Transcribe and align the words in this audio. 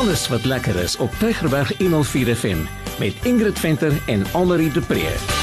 Alles 0.00 0.28
wat 0.28 0.44
lekker 0.44 0.76
is 0.76 0.96
op 0.96 1.12
Tygerberg 1.18 1.78
104 1.78 2.36
FM 2.36 2.58
met 2.98 3.14
Ingrid 3.22 3.58
Venter 3.58 3.92
en 4.06 4.24
Annelie 4.32 4.72
de 4.72 4.80
Pre. 4.80 5.39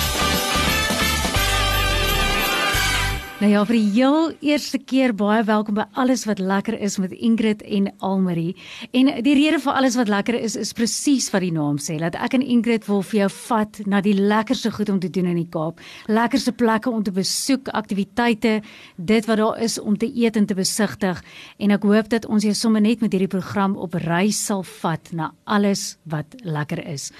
Nou 3.38 3.52
ja, 3.52 3.60
vir 3.70 3.76
die 3.78 3.90
heel 3.94 4.32
eerste 4.42 4.80
keer 4.82 5.12
baie 5.14 5.44
welkom 5.46 5.76
by 5.78 5.84
alles 6.02 6.24
wat 6.26 6.40
lekker 6.42 6.74
is 6.82 6.96
met 6.98 7.12
Ingrid 7.14 7.60
en 7.62 7.92
Almarie. 8.02 8.56
En 8.98 9.12
die 9.22 9.36
rede 9.38 9.60
vir 9.62 9.76
alles 9.78 9.94
wat 10.00 10.10
lekker 10.10 10.34
is 10.42 10.56
is 10.58 10.72
presies 10.74 11.28
wat 11.30 11.44
die 11.46 11.52
naam 11.54 11.78
sê, 11.78 12.00
dat 12.02 12.18
ek 12.18 12.34
en 12.34 12.42
Ingrid 12.42 12.88
wil 12.90 13.04
vir 13.06 13.20
jou 13.20 13.28
vat 13.36 13.78
na 13.86 14.00
die 14.02 14.16
lekkerste 14.18 14.72
goed 14.74 14.90
om 14.90 14.98
te 14.98 15.12
doen 15.14 15.30
in 15.30 15.38
die 15.38 15.46
Kaap. 15.54 15.84
Lekkerste 16.10 16.50
plekke 16.58 16.90
om 16.90 17.04
te 17.06 17.14
besoek, 17.14 17.70
aktiwiteite, 17.78 18.56
dit 18.98 19.30
wat 19.30 19.38
daar 19.38 19.62
is 19.62 19.78
om 19.78 20.00
te 20.02 20.10
eet 20.10 20.42
en 20.42 20.50
te 20.50 20.58
besigtig. 20.58 21.22
En 21.62 21.76
ek 21.78 21.86
hoop 21.86 22.10
dat 22.10 22.26
ons 22.26 22.42
jou 22.42 22.56
sommer 22.58 22.82
net 22.82 23.06
met 23.06 23.14
hierdie 23.14 23.30
program 23.30 23.78
op 23.78 24.00
reis 24.02 24.42
sal 24.50 24.66
vat 24.82 25.14
na 25.14 25.30
alles 25.46 26.00
wat 26.10 26.34
lekker 26.42 26.82
is. 26.90 27.12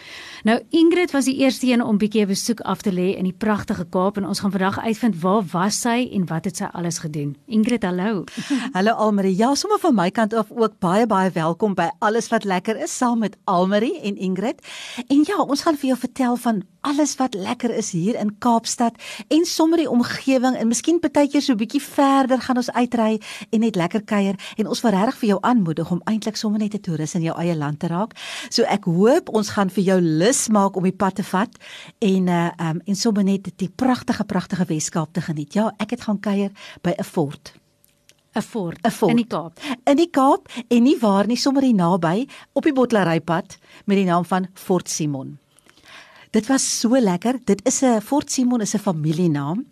Nou 0.50 0.58
Ingrid 0.74 1.14
was 1.14 1.30
die 1.30 1.38
eerste 1.46 1.70
een 1.70 1.86
om 1.86 2.02
bietjie 2.02 2.26
'n 2.26 2.34
besoek 2.34 2.66
af 2.66 2.82
te 2.82 2.90
lê 2.90 3.14
in 3.14 3.30
die 3.30 3.38
pragtige 3.38 3.86
Kaap 3.86 4.18
en 4.18 4.26
ons 4.26 4.40
gaan 4.40 4.52
vandag 4.52 4.82
uitvind 4.82 5.22
waar 5.22 5.46
was 5.54 5.82
sy 5.86 6.07
en 6.12 6.26
wat 6.26 6.46
het 6.46 6.58
sy 6.58 6.70
alles 6.72 7.00
gedoen? 7.04 7.36
Ingrid, 7.46 7.84
hallo. 7.84 8.24
Hallo 8.76 8.92
Almarie. 8.92 9.36
Ja, 9.36 9.56
sommer 9.56 9.80
van 9.80 9.96
my 9.96 10.10
kant 10.12 10.34
af 10.34 10.52
ook 10.52 10.80
baie 10.80 11.08
baie 11.08 11.32
welkom 11.32 11.76
by 11.76 11.90
alles 12.00 12.30
wat 12.30 12.44
lekker 12.44 12.78
is 12.84 12.98
saam 12.98 13.20
met 13.20 13.38
Almarie 13.44 14.00
en 14.02 14.18
Ingrid. 14.18 14.62
En 15.08 15.24
ja, 15.28 15.38
ons 15.44 15.62
gaan 15.62 15.78
vir 15.78 15.94
jou 15.94 16.00
vertel 16.00 16.36
van 16.36 16.64
alles 16.88 17.16
wat 17.20 17.34
lekker 17.34 17.74
is 17.76 17.92
hier 17.92 18.16
in 18.16 18.38
Kaapstad 18.40 18.96
en 19.28 19.46
sommer 19.46 19.82
die 19.82 19.90
omgewing 19.90 20.56
en 20.56 20.70
miskien 20.72 21.00
partykeer 21.04 21.42
so 21.42 21.54
'n 21.54 21.58
bietjie 21.58 21.82
verder 21.82 22.40
gaan 22.42 22.58
ons 22.58 22.72
uitry 22.72 23.20
en 23.50 23.60
net 23.60 23.76
lekker 23.76 24.04
kuier 24.04 24.36
en 24.58 24.68
ons 24.68 24.82
wil 24.82 24.92
regtig 24.92 25.18
vir 25.18 25.30
jou 25.30 25.40
aanmoedig 25.42 25.92
om 25.92 26.02
eintlik 26.06 26.38
sommer 26.38 26.60
net 26.60 26.74
'n 26.74 26.80
toerist 26.80 27.16
in 27.16 27.22
jou 27.22 27.36
eie 27.38 27.56
land 27.56 27.80
te 27.80 27.88
raak. 27.88 28.12
So 28.50 28.64
ek 28.64 28.86
hoop 28.86 29.30
ons 29.30 29.50
gaan 29.50 29.70
vir 29.70 29.84
jou 29.84 30.02
lus 30.02 30.48
maak 30.48 30.76
om 30.76 30.84
die 30.84 30.92
pad 30.92 31.16
te 31.16 31.24
vat 31.24 31.52
en 32.00 32.28
uh 32.28 32.50
um 32.60 32.82
en 32.86 32.96
sommer 32.96 33.24
net 33.24 33.52
die 33.58 33.70
pragtige 33.70 34.24
pragtige 34.24 34.66
Weskaap 34.66 35.14
te 35.14 35.22
geniet. 35.22 35.54
Ja, 35.54 35.74
ek 35.78 35.90
gaan 36.02 36.20
kuier 36.20 36.52
by 36.82 36.94
'n 36.98 37.04
fort. 37.04 37.54
'n 38.38 38.42
fort, 38.42 38.78
fort 38.92 39.12
in 39.12 39.18
die 39.18 39.28
Kaap. 39.28 39.60
In 39.86 39.98
die 39.98 40.10
Kaap 40.10 40.50
en 40.68 40.84
nie 40.84 40.98
waar 41.02 41.28
nie, 41.28 41.38
sommer 41.38 41.64
hier 41.64 41.76
naby 41.76 42.28
op 42.54 42.64
die 42.64 42.74
Bottelerypad 42.74 43.58
met 43.86 43.98
die 43.98 44.06
naam 44.06 44.26
van 44.26 44.48
Fort 44.54 44.90
Simon. 44.90 45.38
Dit 46.32 46.48
was 46.48 46.66
so 46.80 47.00
lekker. 47.00 47.40
Dit 47.46 47.66
is 47.66 47.82
'n 47.82 48.02
Fort 48.02 48.32
Simon 48.32 48.62
is 48.62 48.76
'n 48.76 48.80
familienaam 48.80 49.66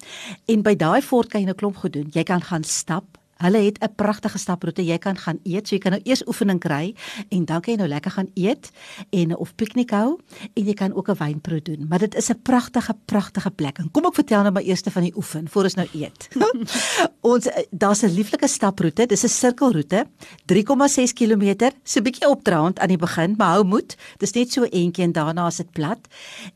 en 0.46 0.62
by 0.62 0.76
daai 0.76 1.02
fort 1.02 1.30
kan 1.30 1.42
jy 1.42 1.50
'n 1.50 1.56
klomp 1.56 1.78
goed 1.78 1.94
doen. 1.94 2.08
Jy 2.12 2.23
kan 2.23 2.42
gaan 2.42 2.64
stap, 2.64 3.18
Hulle 3.45 3.61
het 3.65 3.77
'n 3.79 3.93
pragtige 3.95 4.38
staproete. 4.38 4.85
Jy 4.85 4.97
kan 4.97 5.17
gaan 5.17 5.39
eet, 5.43 5.67
so 5.67 5.75
jy 5.75 5.81
kan 5.81 5.91
nou 5.91 6.01
eers 6.03 6.27
oefening 6.27 6.59
kry 6.59 6.95
en 7.29 7.45
dan 7.45 7.61
kan 7.61 7.73
jy 7.73 7.79
nou 7.79 7.88
lekker 7.88 8.11
gaan 8.11 8.29
eet 8.33 8.71
en 9.09 9.38
of 9.38 9.55
piknik 9.55 9.91
hou 9.91 10.19
en 10.53 10.65
jy 10.65 10.73
kan 10.73 10.93
ook 10.93 11.09
'n 11.09 11.17
wynproe 11.17 11.61
doen. 11.61 11.85
Maar 11.89 11.99
dit 11.99 12.16
is 12.16 12.29
'n 12.29 12.41
pragtige 12.41 12.95
pragtige 13.05 13.51
plek. 13.51 13.77
En 13.77 13.91
kom 13.91 14.05
ek 14.05 14.13
vertel 14.13 14.41
nou 14.41 14.51
maar 14.51 14.63
eers 14.63 14.81
van 14.81 15.01
die 15.01 15.16
oefen 15.16 15.49
voor 15.49 15.63
ons 15.63 15.73
nou 15.73 15.88
eet. 15.93 16.27
ons 17.21 17.45
eh, 17.45 17.63
daar's 17.71 18.01
'n 18.01 18.13
lieflike 18.13 18.47
staproete. 18.47 19.05
Dis 19.05 19.23
'n 19.23 19.27
sirkelroete, 19.27 20.07
3,6 20.45 21.13
km, 21.13 21.69
so 21.83 21.99
'n 21.99 22.03
bietjie 22.03 22.29
opdraand 22.29 22.79
aan 22.79 22.88
die 22.88 22.97
begin, 22.97 23.33
maar 23.38 23.53
hou 23.53 23.63
moed. 23.63 23.95
Dis 24.17 24.31
net 24.31 24.51
so 24.51 24.63
eentjie 24.63 25.03
en 25.03 25.11
daarna 25.11 25.47
is 25.47 25.55
dit 25.55 25.71
plat. 25.71 25.99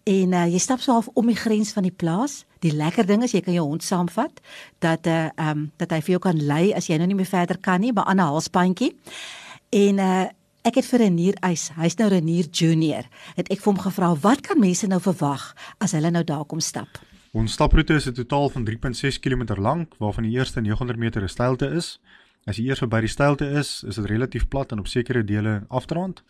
En 0.04 0.32
uh, 0.32 0.46
jy 0.46 0.58
stap 0.58 0.80
so 0.80 0.92
half 0.92 1.08
om 1.14 1.26
die 1.26 1.36
grens 1.36 1.72
van 1.72 1.84
die 1.84 1.92
plaas 1.96 2.46
Die 2.60 2.72
lekker 2.76 3.06
ding 3.08 3.24
is 3.24 3.32
jy 3.32 3.42
kan 3.42 3.54
jou 3.54 3.66
hond 3.66 3.84
saamvat 3.84 4.42
dat 4.84 5.08
uh 5.08 5.30
ehm 5.36 5.50
um, 5.50 5.72
dat 5.78 5.92
hy 5.92 6.02
vir 6.02 6.12
jou 6.18 6.20
kan 6.20 6.42
lei 6.44 6.74
as 6.76 6.90
jy 6.90 6.98
nou 6.98 7.08
nie 7.08 7.16
meer 7.16 7.30
verder 7.30 7.58
kan 7.58 7.82
nie 7.82 7.94
by 7.94 8.04
'n 8.08 8.20
halsbandjie. 8.20 8.96
En 9.70 10.00
uh 10.00 10.28
ek 10.64 10.76
het 10.76 10.86
vir 10.86 11.00
Renier 11.00 11.36
eis, 11.42 11.70
hy's 11.76 11.96
nou 11.98 12.10
Renier 12.10 12.46
Junior. 12.52 13.04
Het 13.36 13.48
ek 13.50 13.62
vir 13.62 13.74
hom 13.74 13.80
gevra 13.80 14.16
wat 14.16 14.42
kan 14.42 14.60
mense 14.60 14.88
nou 14.88 15.00
verwag 15.00 15.56
as 15.80 15.92
hulle 15.92 16.12
nou 16.12 16.24
daar 16.24 16.46
kom 16.46 16.60
stap? 16.60 17.00
Ons 17.32 17.54
staproete 17.54 17.94
is 17.94 18.08
'n 18.08 18.14
totaal 18.14 18.50
van 18.50 18.66
3.6 18.66 19.20
km 19.20 19.62
lank 19.62 19.96
waarvan 19.98 20.24
die 20.24 20.32
eerste 20.32 20.62
900 20.62 20.98
meter 20.98 21.22
'n 21.22 21.30
steilte 21.30 21.68
is. 21.70 22.00
As 22.46 22.58
jy 22.58 22.68
eers 22.68 22.80
verby 22.80 23.00
die 23.00 23.08
steilte 23.08 23.46
is, 23.46 23.84
is 23.88 23.96
dit 23.96 24.06
relatief 24.06 24.48
plat 24.48 24.72
en 24.72 24.80
op 24.80 24.88
sekere 24.88 25.24
dele 25.24 25.66
afdraand. 25.68 26.24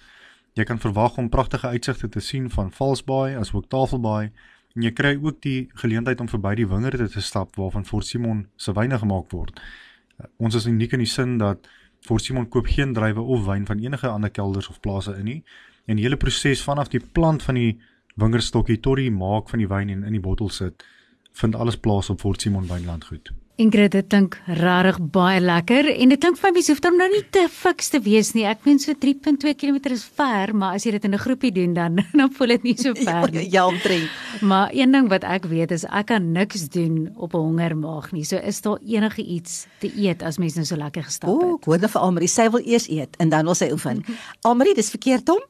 Jy 0.53 0.63
kan 0.63 0.79
verwag 0.79 1.17
om 1.17 1.29
pragtige 1.29 1.67
uitsigte 1.67 2.09
te 2.09 2.19
sien 2.19 2.49
van 2.49 2.71
Valsbaai 2.71 3.35
asook 3.35 3.69
Tafelbaai 3.69 4.31
En 4.79 4.85
jy 4.87 4.93
kry 4.95 5.17
ook 5.19 5.41
die 5.43 5.67
geleentheid 5.75 6.21
om 6.23 6.29
verby 6.31 6.53
die 6.55 6.67
wingerde 6.71 7.09
te 7.11 7.19
stap 7.19 7.57
waarvan 7.59 7.83
Fort 7.83 8.07
Simon 8.07 8.45
se 8.55 8.71
wyne 8.71 8.95
gemaak 9.01 9.33
word. 9.35 9.57
Uh, 9.59 10.29
ons 10.47 10.55
is 10.55 10.67
uniek 10.71 10.95
in 10.95 11.03
die 11.03 11.09
sin 11.11 11.33
dat 11.41 11.67
Fort 12.07 12.23
Simon 12.23 12.47
koop 12.47 12.69
geen 12.71 12.93
druiwe 12.95 13.19
of 13.19 13.43
wyn 13.43 13.65
van 13.67 13.83
enige 13.83 14.07
ander 14.07 14.31
kelders 14.31 14.69
of 14.71 14.79
plase 14.79 15.17
in 15.19 15.27
nie. 15.27 15.41
En 15.83 15.99
die 15.99 16.05
hele 16.07 16.15
proses 16.15 16.63
vanaf 16.63 16.93
die 16.93 17.03
plant 17.03 17.43
van 17.43 17.59
die 17.59 17.73
wingerdstokkie 18.15 18.79
tot 18.79 19.01
die 19.01 19.11
maak 19.11 19.51
van 19.51 19.59
die 19.59 19.67
wyn 19.67 19.91
en 19.91 20.07
in 20.07 20.15
die 20.15 20.23
bottel 20.23 20.47
sit, 20.47 20.87
vind 21.35 21.59
alles 21.59 21.75
plaas 21.75 22.07
op 22.09 22.23
Fort 22.23 22.39
Simon 22.41 22.71
wynlandgoed. 22.71 23.33
Ingrid, 23.59 23.91
dit 23.91 24.05
klink 24.07 24.37
regtig 24.47 25.01
baie 25.11 25.39
lekker 25.43 25.89
en 25.91 26.13
dit 26.13 26.21
klink 26.23 26.37
vir 26.39 26.53
my 26.55 26.61
soof 26.63 26.79
dan 26.79 26.95
nou 26.95 27.09
nie 27.11 27.25
te 27.35 27.41
fiks 27.51 27.89
te 27.91 27.99
wees 28.05 28.29
nie. 28.31 28.45
Ek 28.47 28.61
meen 28.63 28.77
so 28.79 28.95
3.2 28.95 29.51
km 29.59 29.81
is 29.91 30.05
ver, 30.15 30.53
maar 30.55 30.77
as 30.77 30.85
jy 30.87 30.93
dit 30.95 31.07
in 31.09 31.11
'n 31.11 31.19
groepie 31.19 31.51
doen 31.51 31.73
dan 31.75 31.99
dan 32.19 32.31
voel 32.31 32.55
dit 32.55 32.63
nie 32.63 32.75
so 32.79 32.95
ver 33.07 33.27
nie. 33.35 33.51
Ja, 33.51 33.65
omtrent. 33.67 34.07
Maar 34.39 34.71
een 34.71 34.95
ding 34.95 35.09
wat 35.11 35.27
ek 35.27 35.49
weet 35.51 35.71
is 35.75 35.83
ek 35.83 36.07
kan 36.07 36.31
niks 36.31 36.69
doen 36.69 37.11
op 37.17 37.35
'n 37.35 37.43
hongermaag 37.43 38.13
nie. 38.13 38.23
So 38.23 38.37
is 38.37 38.61
daar 38.61 38.79
enige 38.79 39.23
iets 39.27 39.67
te 39.79 39.91
eet 39.91 40.23
as 40.23 40.37
mens 40.37 40.55
nou 40.55 40.63
so 40.63 40.79
lekker 40.79 41.03
gestap 41.03 41.27
het. 41.27 41.43
O, 41.43 41.55
ek 41.59 41.65
hoor 41.65 41.79
vir 41.89 42.01
Almarie, 42.01 42.31
sy 42.31 42.47
wil 42.49 42.63
eers 42.63 42.87
eet 42.87 43.19
en 43.19 43.29
dan 43.29 43.43
wil 43.43 43.55
sy 43.55 43.71
oefen. 43.71 44.05
Almarie, 44.47 44.75
dis 44.75 44.89
verkeerd 44.89 45.27
hom. 45.27 45.43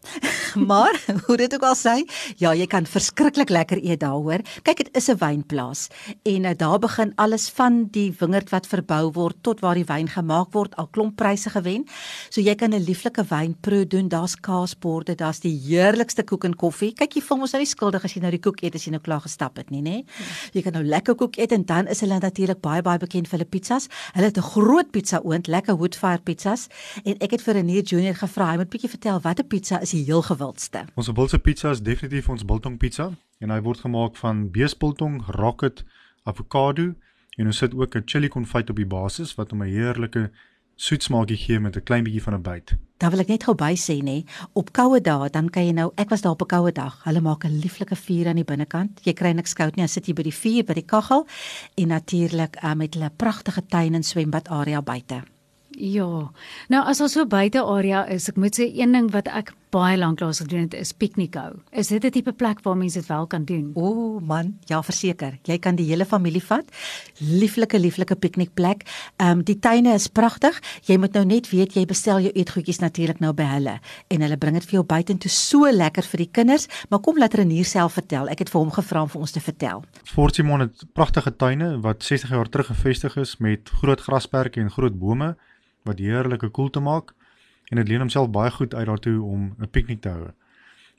maar 0.66 0.98
hoe 1.28 1.38
dit 1.38 1.54
ook 1.54 1.62
al 1.62 1.78
sê, 1.78 2.02
ja, 2.42 2.56
jy 2.58 2.66
kan 2.66 2.90
verskriklik 2.90 3.50
lekker 3.50 3.78
eet 3.78 4.00
daar 4.02 4.18
hoor. 4.18 4.42
Kyk, 4.64 4.78
dit 4.78 4.98
is 4.98 5.10
'n 5.10 5.18
wynplaas 5.22 5.90
en 6.26 6.46
uh, 6.46 6.58
daar 6.58 6.80
begin 6.80 7.14
alles 7.16 7.50
van 7.54 7.86
die 7.86 7.99
die 8.00 8.10
wingerd 8.20 8.50
wat 8.54 8.68
verbou 8.70 9.12
word 9.16 9.40
tot 9.46 9.62
waar 9.64 9.78
die 9.78 9.88
wyn 9.88 10.08
gemaak 10.10 10.54
word 10.56 10.76
al 10.80 10.88
klomp 10.96 11.18
pryse 11.20 11.52
gewen. 11.54 11.86
So 12.30 12.42
jy 12.42 12.56
kan 12.56 12.74
'n 12.74 12.84
lieflike 12.84 13.24
wynproe 13.30 13.86
doen. 13.88 14.08
Daar's 14.10 14.36
kaasborde, 14.36 15.16
daar's 15.16 15.40
die 15.40 15.56
heerlikste 15.68 16.24
koek 16.24 16.44
en 16.44 16.56
koffie. 16.56 16.94
Kyk 16.94 17.16
jy 17.16 17.22
voel 17.22 17.38
mos 17.38 17.52
nou 17.52 17.62
nie 17.62 17.70
skuldig 17.70 18.04
as 18.04 18.14
jy 18.14 18.22
nou 18.22 18.32
die 18.32 18.40
koek 18.40 18.64
eet 18.64 18.76
as 18.76 18.86
jy 18.86 18.92
nou 18.92 19.02
klaar 19.02 19.22
gestap 19.22 19.58
het 19.58 19.70
nie, 19.70 19.82
nê? 19.82 20.06
Jy 20.54 20.62
kan 20.62 20.74
nou 20.74 20.84
lekker 20.84 21.16
koek 21.16 21.38
eet 21.38 21.52
en 21.52 21.66
dan 21.66 21.88
is 21.88 22.02
hulle 22.02 22.20
natuurlik 22.20 22.62
baie 22.62 22.82
baie 22.82 23.00
bekend 23.00 23.28
vir 23.28 23.40
hulle 23.40 23.50
pizzas. 23.50 23.88
Hulle 24.14 24.26
het 24.26 24.38
'n 24.38 24.42
groot 24.42 24.92
pizza 24.92 25.20
oond, 25.24 25.48
lekker 25.48 25.78
woodfire 25.78 26.22
pizzas 26.24 26.68
en 27.04 27.16
ek 27.20 27.32
het 27.32 27.42
vir 27.42 27.54
Renier 27.54 27.84
Junior 27.84 28.16
gevra, 28.16 28.52
hy 28.52 28.58
moet 28.58 28.70
bietjie 28.70 28.90
vertel 28.90 29.20
watter 29.20 29.46
pizza 29.46 29.80
is 29.82 29.92
die 29.92 30.04
heel 30.04 30.22
gewildste. 30.22 30.86
Ons 30.96 31.08
wildste 31.08 31.40
pizza 31.40 31.72
is 31.72 31.82
definitief 31.82 32.30
ons 32.30 32.46
biltong 32.46 32.78
pizza 32.78 33.12
en 33.40 33.50
hy 33.50 33.62
word 33.62 33.80
gemaak 33.80 34.18
van 34.18 34.50
beesbiltong, 34.52 35.24
rocket, 35.28 35.84
avokado 36.24 36.94
en 37.38 37.46
ons 37.46 37.58
sit 37.58 37.74
ook 37.74 37.96
'n 37.96 38.04
chili 38.06 38.28
konfyt 38.28 38.70
op 38.70 38.76
die 38.76 38.86
basis 38.86 39.36
wat 39.36 39.52
hom 39.52 39.64
'n 39.64 39.70
heerlike 39.70 40.32
soet 40.76 41.04
smaakie 41.04 41.38
gee 41.38 41.60
met 41.60 41.76
'n 41.76 41.84
klein 41.84 42.04
bietjie 42.04 42.24
van 42.24 42.34
'n 42.34 42.42
byt. 42.42 42.78
Dan 42.98 43.10
wil 43.10 43.20
ek 43.20 43.28
net 43.28 43.44
gou 43.44 43.56
by 43.56 43.76
sê 43.76 44.02
nê, 44.04 44.24
op 44.54 44.72
koue 44.72 45.02
dae 45.02 45.30
dan 45.30 45.50
kan 45.50 45.66
jy 45.66 45.72
nou, 45.72 45.92
ek 45.96 46.10
was 46.10 46.22
daar 46.22 46.32
op 46.32 46.42
'n 46.42 46.46
koue 46.46 46.72
dag. 46.72 47.04
Hulle 47.04 47.22
maak 47.22 47.44
'n 47.44 47.60
lieflike 47.60 47.96
vuur 47.96 48.28
aan 48.28 48.36
die 48.36 48.44
binnekant. 48.44 49.00
Jy 49.04 49.14
kry 49.14 49.32
niks 49.32 49.54
koud 49.54 49.76
nie, 49.76 49.84
dan 49.86 49.88
sit 49.88 50.08
jy 50.08 50.14
by 50.14 50.24
die 50.24 50.34
vuur 50.34 50.64
by 50.64 50.74
die 50.74 50.86
kaggel 50.86 51.28
en 51.76 51.88
natuurlik 51.88 52.64
uh, 52.64 52.74
met 52.74 52.94
hulle 52.94 53.12
pragtige 53.16 53.66
tuin 53.66 53.94
en 53.94 54.04
swembad 54.04 54.48
area 54.48 54.82
buite. 54.82 55.24
Ja. 55.80 56.32
Nou 56.68 56.82
as 56.92 57.00
ons 57.00 57.14
so 57.16 57.24
buite 57.30 57.62
area 57.64 58.04
is, 58.12 58.28
ek 58.28 58.36
moet 58.36 58.58
sê 58.60 58.68
een 58.76 58.92
ding 58.92 59.08
wat 59.16 59.32
ek 59.32 59.54
baie 59.70 59.98
lank 59.98 60.20
lank 60.20 60.36
gedoen 60.36 60.66
het 60.66 60.74
is 60.74 60.92
piknik 60.98 61.36
hou. 61.38 61.54
Is 61.72 61.88
dit 61.88 62.04
'n 62.04 62.12
tipe 62.12 62.34
plek 62.34 62.62
waar 62.64 62.76
mense 62.76 63.00
dit 63.00 63.08
wel 63.08 63.28
kan 63.28 63.46
doen? 63.46 63.72
O 63.76 64.20
man, 64.20 64.58
ja 64.66 64.82
verseker. 64.82 65.40
Jy 65.44 65.58
kan 65.60 65.76
die 65.76 65.86
hele 65.86 66.06
familie 66.06 66.42
vat. 66.42 66.66
Lieflike 67.20 67.80
lieflike 67.80 68.16
piknikplek. 68.16 68.84
Ehm 69.18 69.40
um, 69.40 69.44
die 69.44 69.60
tuine 69.60 69.94
is 69.94 70.08
pragtig. 70.08 70.60
Jy 70.86 70.98
moet 70.98 71.14
nou 71.14 71.26
net 71.26 71.50
weet 71.50 71.74
jy 71.74 71.86
bestel 71.86 72.20
jou 72.20 72.32
eetgoedjies 72.32 72.80
natuurlik 72.80 73.20
nou 73.20 73.34
by 73.34 73.44
hulle 73.44 73.80
en 74.08 74.22
hulle 74.22 74.38
bring 74.38 74.54
dit 74.54 74.64
vir 74.64 74.74
jou 74.74 74.84
buitentoe 74.84 75.30
so 75.30 75.72
lekker 75.72 76.04
vir 76.04 76.18
die 76.18 76.30
kinders. 76.32 76.68
Maar 76.90 77.00
kom 77.00 77.18
laat 77.18 77.34
Renier 77.34 77.66
self 77.66 77.94
vertel. 77.94 78.28
Ek 78.28 78.40
het 78.40 78.50
vir 78.50 78.60
hom 78.60 78.72
gevra 78.72 79.02
om 79.02 79.10
vir 79.10 79.22
ons 79.22 79.32
te 79.32 79.40
vertel. 79.40 79.84
Fort 80.04 80.36
Simon 80.36 80.60
het 80.60 80.84
pragtige 80.94 81.36
tuine 81.36 81.80
wat 81.82 82.04
60 82.04 82.30
jaar 82.30 82.50
terug 82.50 82.68
gevestig 82.68 83.18
is 83.18 83.38
met 83.38 83.70
groot 83.70 84.02
grasperke 84.02 84.60
en 84.60 84.72
groot 84.72 85.00
bome 85.00 85.36
wat 85.90 86.00
heerlike 86.00 86.50
koel 86.56 86.70
te 86.70 86.84
maak 86.84 87.14
en 87.70 87.82
dit 87.82 87.88
leen 87.88 88.06
homself 88.06 88.30
baie 88.34 88.52
goed 88.52 88.74
uit 88.74 88.86
daartoe 88.86 89.18
om 89.22 89.56
'n 89.60 89.70
piknik 89.70 90.02
te 90.02 90.10
hou. 90.10 90.32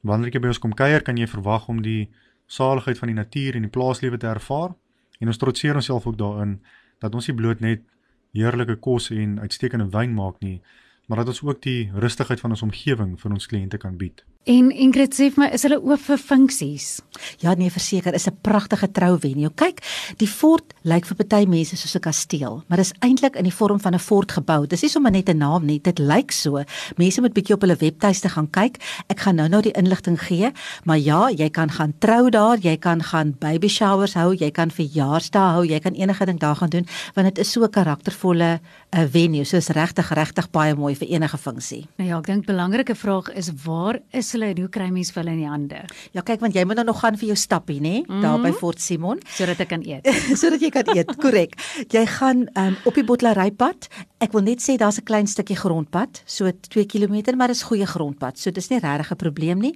Wanneer 0.02 0.32
jy 0.32 0.40
by 0.40 0.48
ons 0.48 0.58
kom 0.58 0.75
kuier, 0.75 1.02
kan 1.02 1.16
jy 1.16 1.26
verwag 1.26 1.69
om 1.69 1.82
die 1.82 2.08
saligheid 2.46 2.98
van 2.98 3.08
die 3.08 3.16
natuur 3.16 3.54
en 3.54 3.62
die 3.62 3.70
plaaslewe 3.70 4.19
te 4.19 4.26
ervaar 4.26 4.75
en 5.20 5.26
ons 5.26 5.37
trotseer 5.37 5.75
onsself 5.75 6.06
ook 6.06 6.19
daarin 6.19 6.60
dat 6.98 7.14
ons 7.14 7.26
nie 7.26 7.37
bloot 7.37 7.60
net 7.60 7.82
heerlike 8.32 8.76
kos 8.76 9.10
en 9.10 9.38
uitstekende 9.40 9.90
wyn 9.90 10.14
maak 10.14 10.40
nie, 10.40 10.60
maar 11.06 11.22
dat 11.22 11.32
ons 11.32 11.42
ook 11.42 11.62
die 11.62 11.90
rustigheid 11.94 12.40
van 12.40 12.50
ons 12.50 12.62
omgewing 12.62 13.16
vir 13.20 13.32
ons 13.32 13.46
kliënte 13.46 13.78
kan 13.78 13.96
bied. 13.96 14.25
En 14.48 14.70
Ingrid 14.72 15.12
sê 15.12 15.26
vir 15.28 15.37
my, 15.42 15.46
is 15.52 15.66
hulle 15.66 15.76
oop 15.84 16.00
vir 16.00 16.16
funksies? 16.16 16.87
Ja 17.42 17.52
nee, 17.60 17.69
verseker, 17.69 18.14
is 18.16 18.26
'n 18.26 18.38
pragtige 18.40 18.88
trouvenue. 18.88 19.50
Kyk, 19.54 19.82
die 20.16 20.26
fort 20.26 20.72
lyk 20.82 21.04
vir 21.04 21.16
party 21.16 21.44
mense 21.44 21.76
soos 21.76 21.94
'n 21.94 22.00
kasteel, 22.00 22.64
maar 22.66 22.78
dis 22.78 22.94
eintlik 23.00 23.37
in 23.37 23.44
die 23.44 23.52
vorm 23.52 23.78
van 23.78 23.94
'n 23.94 23.98
fort 23.98 24.32
gebou. 24.32 24.66
Dis 24.66 24.81
nie 24.81 24.88
sommer 24.88 25.10
net 25.12 25.28
'n 25.28 25.37
naam 25.37 25.66
nie, 25.66 25.78
dit 25.78 25.98
lyk 25.98 26.32
so. 26.32 26.64
Mense 26.96 27.20
moet 27.20 27.34
bietjie 27.34 27.54
op 27.54 27.60
hulle 27.60 27.76
webtuiste 27.76 28.31
gaan 28.31 28.50
kyk. 28.50 28.78
Ek 29.10 29.20
gaan 29.20 29.37
nou-nou 29.37 29.60
die 29.60 29.72
inligting 29.72 30.19
gee, 30.19 30.52
maar 30.84 30.98
ja, 30.98 31.28
jy 31.28 31.50
kan 31.50 31.69
gaan 31.70 31.92
trou 31.98 32.31
daar, 32.31 32.56
jy 32.58 32.78
kan 32.78 33.02
gaan 33.02 33.34
baby 33.38 33.69
showers 33.69 34.14
hou, 34.14 34.34
jy 34.34 34.50
kan 34.50 34.70
verjaarsdae 34.70 35.52
hou, 35.52 35.64
jy 35.66 35.81
kan 35.81 35.92
enige 35.92 36.25
ding 36.25 36.38
daar 36.38 36.56
gaan 36.56 36.70
doen, 36.70 36.87
want 37.14 37.34
dit 37.34 37.38
is 37.38 37.52
so 37.52 37.62
'n 37.62 37.70
karaktervolle 37.70 38.60
'n 38.92 39.08
venue. 39.08 39.44
So 39.44 39.56
is 39.56 39.69
regtig 39.69 40.08
regtig 40.08 40.50
baie 40.50 40.75
mooi 40.75 40.94
vir 40.94 41.08
enige 41.08 41.37
funksie. 41.37 41.87
Nou 41.98 42.08
ja, 42.08 42.19
ek 42.19 42.26
dink 42.26 42.46
belangrike 42.46 42.94
vraag 42.94 43.28
is 43.34 43.50
waar 43.64 43.98
is 44.12 44.30
hulle 44.32 44.47
en 44.47 44.59
hoe 44.59 44.69
kry 44.69 44.91
mens 44.91 45.11
hulle 45.15 45.31
in 45.31 45.38
die 45.38 45.49
hande? 45.49 45.85
Ja, 46.12 46.23
kyk 46.23 46.41
want 46.41 46.55
jy 46.55 46.65
moet 46.65 46.77
nou 46.77 46.87
nog 46.87 47.00
gaan 47.00 47.17
vir 47.17 47.27
jou 47.29 47.37
stappie, 47.37 47.81
nê, 47.81 48.03
Mhm. 48.06 48.21
daar 48.23 48.41
by 48.43 48.53
Fort 48.53 48.81
Simon. 48.81 49.19
Sodat 49.37 49.61
ek 49.61 49.69
kan 49.69 49.82
eet. 49.82 50.06
sodat 50.41 50.61
jy 50.61 50.71
kan 50.71 50.85
eet. 50.97 51.17
Korrek. 51.17 51.55
Jy 51.91 52.06
gaan 52.06 52.49
um, 52.56 52.77
op 52.85 52.94
die 52.94 53.05
Bottelerypad. 53.05 53.88
Ek 54.21 54.32
wil 54.32 54.43
net 54.43 54.61
sê 54.61 54.77
daar's 54.77 54.99
'n 54.99 55.05
klein 55.05 55.27
stukkie 55.27 55.56
grondpad, 55.56 56.23
so 56.27 56.50
2 56.69 56.85
km, 56.87 57.37
maar 57.37 57.49
dis 57.49 57.62
goeie 57.62 57.87
grondpad. 57.87 58.38
So 58.38 58.50
dis 58.50 58.69
nie 58.71 58.79
regtig 58.79 59.11
'n 59.12 59.17
probleem 59.17 59.59
nie. 59.61 59.75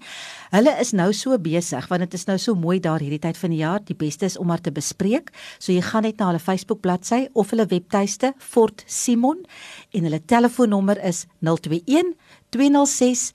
Hulle 0.51 0.77
is 0.81 0.93
nou 0.93 1.12
so 1.12 1.39
besig 1.39 1.89
want 1.89 2.00
dit 2.00 2.15
is 2.15 2.27
nou 2.27 2.39
so 2.39 2.55
mooi 2.55 2.79
daar 2.81 3.00
hierdie 3.00 3.19
tyd 3.21 3.37
van 3.37 3.50
die 3.50 3.59
jaar. 3.59 3.81
Die 3.85 3.95
beste 3.97 4.25
is 4.27 4.37
om 4.37 4.47
maar 4.47 4.61
te 4.61 4.71
bespreek. 4.71 5.31
So 5.59 5.73
jy 5.73 5.81
gaan 5.81 6.03
net 6.03 6.19
na 6.19 6.27
hulle 6.27 6.39
Facebook 6.39 6.81
bladsy 6.81 7.29
of 7.35 7.50
hulle 7.50 7.67
webtuiste 7.67 8.35
Fort 8.39 8.85
Simon 8.87 9.45
en 9.93 10.03
hulle 10.05 10.21
telefoonnommer 10.25 10.99
is 11.05 11.27
021 11.41 12.15
206 12.50 13.33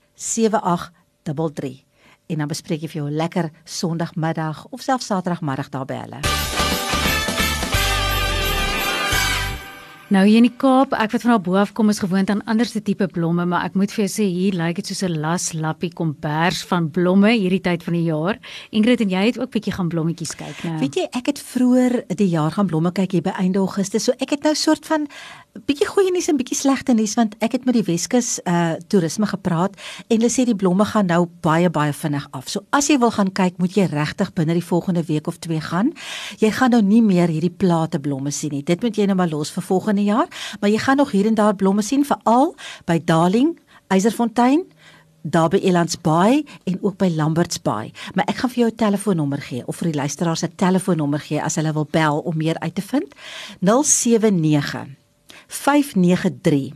7833 1.22 1.84
en 2.30 2.38
dan 2.38 2.48
bespreek 2.48 2.84
jy 2.84 2.88
vir 2.88 3.02
jou 3.02 3.10
'n 3.10 3.16
lekker 3.16 3.50
Sondagmiddag 3.64 4.66
of 4.70 4.80
selfs 4.80 5.06
Saterdagmiddag 5.06 5.68
daar 5.68 5.86
by 5.86 5.94
hulle. 5.94 6.20
Nou 10.10 10.24
hier 10.26 10.40
in 10.40 10.48
die 10.48 10.56
Kaap, 10.58 10.90
ek 10.98 11.12
wat 11.12 11.22
van 11.22 11.30
daar 11.30 11.42
bo 11.46 11.54
af 11.54 11.70
kom 11.72 11.88
is 11.88 12.00
gewoond 12.02 12.30
aan 12.30 12.40
anderste 12.50 12.80
tipe 12.82 13.06
blomme, 13.06 13.44
maar 13.46 13.62
ek 13.68 13.76
moet 13.78 13.92
vir 13.94 14.08
jou 14.08 14.10
sê 14.10 14.24
hier 14.26 14.56
lyk 14.58 14.80
dit 14.80 14.86
soos 14.86 15.04
'n 15.06 15.20
laslappie 15.20 15.92
kombers 15.94 16.64
van 16.66 16.90
blomme 16.90 17.30
hierdie 17.30 17.60
tyd 17.60 17.82
van 17.82 17.94
die 17.94 18.02
jaar. 18.02 18.38
Ingrid 18.70 19.00
en 19.00 19.08
jy 19.08 19.26
het 19.26 19.38
ook 19.38 19.50
bietjie 19.50 19.72
gaan 19.72 19.88
blommetjies 19.88 20.34
kyk, 20.34 20.64
nou. 20.64 20.80
Weet 20.80 20.94
jy, 20.96 21.06
ek 21.12 21.26
het 21.26 21.38
vroeër 21.38 22.16
die 22.16 22.28
jaar 22.28 22.50
gaan 22.50 22.66
blomme 22.66 22.90
kyk 22.90 23.12
hier 23.12 23.22
by 23.22 23.30
einde 23.38 23.58
Augustus. 23.58 24.04
So 24.04 24.12
ek 24.18 24.30
het 24.30 24.42
nou 24.42 24.54
soort 24.54 24.84
van 24.86 25.06
bietjie 25.66 25.86
goeie 25.88 26.12
nuus 26.14 26.28
en 26.30 26.38
bietjie 26.38 26.56
slegte 26.56 26.94
nuus 26.94 27.16
want 27.18 27.34
ek 27.42 27.56
het 27.56 27.64
met 27.66 27.74
die 27.74 27.84
Weskus 27.86 28.38
uh 28.48 28.76
toerisme 28.90 29.26
gepraat 29.26 29.74
en 30.06 30.20
hulle 30.20 30.30
sê 30.30 30.44
die 30.46 30.54
blomme 30.54 30.84
gaan 30.86 31.08
nou 31.10 31.24
baie 31.42 31.70
baie 31.70 31.92
vinnig 31.92 32.26
af. 32.36 32.48
So 32.48 32.62
as 32.76 32.90
jy 32.90 32.98
wil 33.02 33.10
gaan 33.14 33.32
kyk, 33.34 33.58
moet 33.58 33.74
jy 33.74 33.88
regtig 33.90 34.30
binne 34.36 34.54
die 34.54 34.64
volgende 34.64 35.02
week 35.08 35.26
of 35.26 35.40
twee 35.42 35.60
gaan. 35.60 35.92
Jy 36.38 36.52
gaan 36.54 36.70
nou 36.74 36.82
nie 36.82 37.02
meer 37.02 37.28
hierdie 37.28 37.50
plate 37.50 37.98
blomme 37.98 38.30
sien 38.30 38.54
nie. 38.54 38.62
Dit 38.62 38.82
moet 38.82 38.96
jy 38.96 39.08
nou 39.10 39.18
maar 39.18 39.30
los 39.30 39.50
vir 39.50 39.66
volgende 39.66 40.04
jaar, 40.06 40.30
maar 40.60 40.70
jy 40.70 40.78
gaan 40.78 41.02
nog 41.02 41.10
hier 41.10 41.26
en 41.26 41.34
daar 41.34 41.54
blomme 41.54 41.82
sien 41.82 42.06
veral 42.06 42.54
by 42.86 43.00
Darling, 43.04 43.58
Eiserfontein 43.90 44.66
daar 45.22 45.50
by 45.52 45.58
Elands 45.60 45.98
Bay 46.00 46.46
en 46.64 46.78
ook 46.80 46.96
by 46.96 47.10
Lamberts 47.12 47.60
Bay. 47.60 47.90
Maar 48.14 48.24
ek 48.30 48.40
gaan 48.40 48.50
vir 48.50 48.58
jou 48.62 48.70
'n 48.70 48.76
telefoonnommer 48.76 49.40
gee 49.40 49.66
of 49.66 49.76
vir 49.76 49.92
die 49.92 50.00
luisteraars 50.00 50.42
'n 50.42 50.54
telefoonnommer 50.56 51.20
gee 51.20 51.42
as 51.42 51.54
hulle 51.54 51.72
wil 51.72 51.88
bel 51.90 52.18
om 52.18 52.36
meer 52.36 52.58
uit 52.58 52.74
te 52.74 52.82
vind. 52.82 53.14
079 53.60 54.99
593 55.50 56.70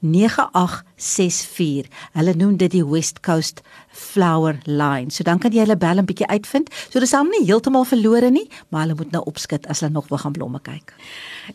9864. 0.00 1.88
Hulle 2.12 2.34
noem 2.36 2.56
dit 2.60 2.70
die 2.72 2.84
West 2.86 3.20
Coast 3.26 3.62
Flower 3.90 4.58
Line. 4.64 5.10
So 5.10 5.24
dan 5.26 5.38
kan 5.42 5.52
jy 5.54 5.64
hulle 5.64 5.78
bel 5.80 5.98
en 6.02 6.06
bietjie 6.08 6.28
uitvind. 6.30 6.70
So 6.90 7.00
dis 7.02 7.14
hom 7.16 7.30
nie 7.32 7.44
heeltemal 7.46 7.86
verlore 7.88 8.30
nie, 8.34 8.46
maar 8.68 8.86
hulle 8.86 8.98
moet 8.98 9.12
nou 9.14 9.24
opskit 9.30 9.66
as 9.70 9.82
hulle 9.82 9.94
nog 9.94 10.08
wil 10.12 10.22
gaan 10.22 10.36
blomme 10.36 10.60
kyk. 10.62 10.94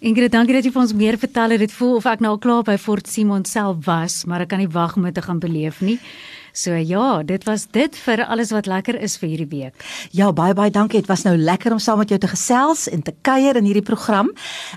Ingrid, 0.02 0.34
dankie 0.34 0.58
dat 0.58 0.66
jy 0.68 0.74
vir 0.74 0.86
ons 0.86 0.96
meer 0.98 1.20
vertel 1.22 1.56
het. 1.56 1.64
Dit 1.64 1.76
voel 1.76 1.96
of 2.02 2.08
ek 2.10 2.24
nou 2.24 2.36
al 2.36 2.42
klaar 2.44 2.64
by 2.68 2.78
Fort 2.82 3.08
Simon 3.12 3.46
self 3.48 3.86
was, 3.88 4.24
maar 4.28 4.44
ek 4.44 4.54
kan 4.54 4.64
nie 4.64 4.72
wag 4.72 4.98
om 4.98 5.04
dit 5.08 5.16
te 5.16 5.26
gaan 5.26 5.40
beleef 5.44 5.82
nie. 5.86 6.00
So 6.54 6.76
ja, 6.78 7.24
dit 7.26 7.44
was 7.50 7.66
dit 7.74 7.96
vir 8.06 8.22
alles 8.26 8.52
wat 8.54 8.68
lekker 8.70 9.00
is 9.02 9.18
vir 9.18 9.30
hierdie 9.32 9.50
week. 9.50 9.86
Ja, 10.14 10.30
baie 10.32 10.54
baie 10.54 10.70
dankie. 10.72 11.02
Dit 11.02 11.10
was 11.10 11.26
nou 11.26 11.34
lekker 11.38 11.74
om 11.74 11.82
saam 11.82 11.98
met 11.98 12.14
jou 12.14 12.20
te 12.22 12.30
gesels 12.30 12.86
en 12.88 13.02
te 13.02 13.14
kuier 13.26 13.58
in 13.58 13.66
hierdie 13.66 13.86
program. 13.86 14.30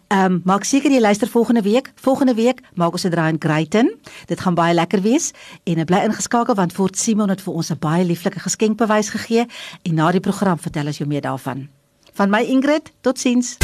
Ehm 0.09 0.25
um, 0.25 0.41
maak 0.49 0.65
seker 0.65 0.91
jy 0.91 1.01
luister 1.01 1.29
volgende 1.29 1.63
week. 1.63 1.93
Volgende 2.01 2.35
week 2.35 2.63
maak 2.75 2.93
ons 2.93 3.05
'n 3.05 3.11
draai 3.11 3.33
in 3.33 3.41
Greyton. 3.41 3.95
Dit 4.27 4.41
gaan 4.41 4.55
baie 4.55 4.75
lekker 4.75 5.03
wees 5.03 5.33
en 5.65 5.85
bly 5.85 6.01
ingeskakel 6.09 6.55
want 6.55 6.73
Fort 6.73 6.97
Simon 6.97 7.29
het 7.29 7.41
vir 7.41 7.55
ons 7.55 7.71
'n 7.71 7.79
baie 7.79 8.05
lieflike 8.05 8.41
geskenkbewys 8.41 9.11
gegee 9.11 9.47
en 9.83 9.95
na 9.95 10.11
die 10.13 10.21
program 10.21 10.59
vertel 10.59 10.87
ons 10.87 10.99
jou 10.99 11.09
meer 11.09 11.21
daarvan. 11.21 11.69
Van 12.15 12.31
my 12.31 12.41
Ingrid, 12.41 12.93
totsiens. 13.03 13.57